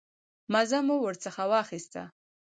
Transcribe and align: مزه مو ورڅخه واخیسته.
مزه 0.53 0.79
مو 0.87 0.95
ورڅخه 1.01 1.43
واخیسته. 1.51 2.01